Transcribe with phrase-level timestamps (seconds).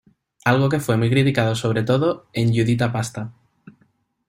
[0.45, 3.33] Algo que fue muy criticado sobre todo en Giuditta Pasta.